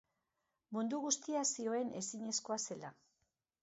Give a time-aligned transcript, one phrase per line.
[0.77, 2.95] Mundu guztiak zioen ezinezkoa zela.